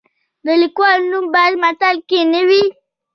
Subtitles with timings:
[0.45, 2.63] د لیکوال نوم باید په متن کې نه وي.